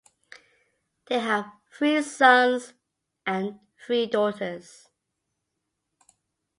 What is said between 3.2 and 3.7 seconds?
and